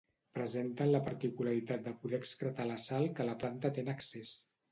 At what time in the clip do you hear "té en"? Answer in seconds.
3.79-3.93